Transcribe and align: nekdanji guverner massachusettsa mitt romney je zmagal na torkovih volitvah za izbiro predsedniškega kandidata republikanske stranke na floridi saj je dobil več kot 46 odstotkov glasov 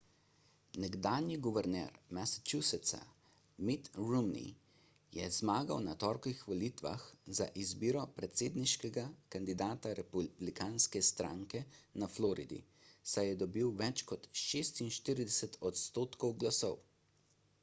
nekdanji 0.83 1.35
guverner 1.47 1.89
massachusettsa 2.17 2.99
mitt 3.69 3.89
romney 4.05 4.47
je 5.17 5.27
zmagal 5.35 5.83
na 5.89 5.93
torkovih 6.03 6.39
volitvah 6.53 7.03
za 7.39 7.47
izbiro 7.65 8.05
predsedniškega 8.21 9.03
kandidata 9.35 9.91
republikanske 10.01 11.01
stranke 11.09 11.61
na 12.05 12.07
floridi 12.15 12.61
saj 13.13 13.29
je 13.31 13.35
dobil 13.43 13.75
več 13.83 14.01
kot 14.13 14.25
46 14.45 15.61
odstotkov 15.71 16.35
glasov 16.45 16.75